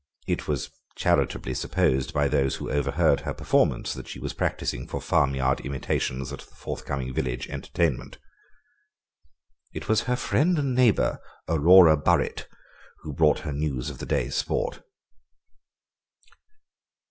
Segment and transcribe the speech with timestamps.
[0.27, 4.99] It was charitably supposed by those who overheard her performance, that she was practising for
[4.99, 8.17] farmyard imitations at the forth coming village entertainment.
[9.75, 12.47] It was her friend and neighbour, Aurora Burret,
[13.01, 14.81] who brought her news of the day's sport.